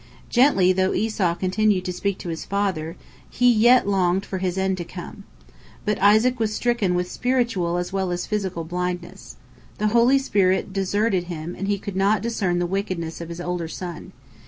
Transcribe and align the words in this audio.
Gently 0.29 0.73
though 0.73 0.95
Esau 0.95 1.35
continued 1.35 1.85
to 1.85 1.93
speak 1.93 2.17
to 2.17 2.29
his 2.29 2.43
father, 2.43 2.95
he 3.29 3.51
yet 3.53 3.87
longed 3.87 4.25
for 4.25 4.39
his 4.39 4.57
end 4.57 4.77
to 4.77 4.83
come. 4.83 5.25
But 5.85 6.01
Isaac 6.01 6.39
was 6.39 6.55
stricken 6.55 6.95
with 6.95 7.11
spiritual 7.11 7.77
as 7.77 7.93
well 7.93 8.09
as 8.09 8.25
physical 8.25 8.63
blindness. 8.63 9.35
The 9.77 9.89
holy 9.89 10.17
spirit 10.17 10.73
deserted 10.73 11.25
him, 11.25 11.53
and 11.55 11.67
he 11.67 11.77
could 11.77 11.95
not 11.95 12.23
discern 12.23 12.57
the 12.57 12.65
wickedness 12.65 13.21
of 13.21 13.29
his 13.29 13.39
older 13.39 13.67
son. 13.67 14.11